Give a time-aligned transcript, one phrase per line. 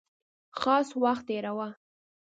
[0.59, 1.67] خاص وخت تېراوه.